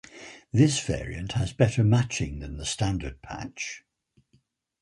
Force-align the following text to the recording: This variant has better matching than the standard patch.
This 0.51 0.79
variant 0.83 1.33
has 1.33 1.53
better 1.53 1.83
matching 1.83 2.39
than 2.39 2.57
the 2.57 2.65
standard 2.65 3.21
patch. 3.21 3.83